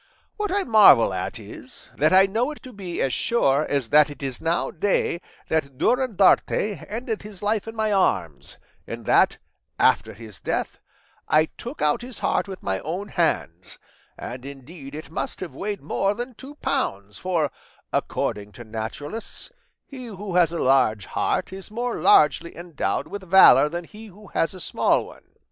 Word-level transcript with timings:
What 0.35 0.51
I 0.51 0.63
marvel 0.63 1.13
at 1.13 1.37
is, 1.37 1.91
that 1.95 2.11
I 2.11 2.25
know 2.25 2.49
it 2.49 2.63
to 2.63 2.73
be 2.73 2.99
as 3.03 3.13
sure 3.13 3.67
as 3.67 3.89
that 3.89 4.09
it 4.09 4.23
is 4.23 4.41
now 4.41 4.71
day, 4.71 5.21
that 5.47 5.77
Durandarte 5.77 6.83
ended 6.89 7.21
his 7.21 7.43
life 7.43 7.67
in 7.67 7.75
my 7.75 7.91
arms, 7.93 8.57
and 8.87 9.05
that, 9.05 9.37
after 9.77 10.13
his 10.15 10.39
death, 10.39 10.79
I 11.27 11.45
took 11.45 11.83
out 11.83 12.01
his 12.01 12.17
heart 12.17 12.47
with 12.47 12.63
my 12.63 12.79
own 12.79 13.09
hands; 13.09 13.77
and 14.17 14.43
indeed 14.43 14.95
it 14.95 15.11
must 15.11 15.39
have 15.39 15.53
weighed 15.53 15.83
more 15.83 16.15
than 16.15 16.33
two 16.33 16.55
pounds, 16.55 17.19
for, 17.19 17.51
according 17.93 18.53
to 18.53 18.63
naturalists, 18.63 19.51
he 19.85 20.05
who 20.07 20.33
has 20.33 20.51
a 20.51 20.57
large 20.57 21.05
heart 21.05 21.53
is 21.53 21.69
more 21.69 21.93
largely 21.97 22.57
endowed 22.57 23.07
with 23.07 23.21
valour 23.21 23.69
than 23.69 23.83
he 23.83 24.07
who 24.07 24.29
has 24.29 24.55
a 24.55 24.59
small 24.59 25.05
one. 25.05 25.35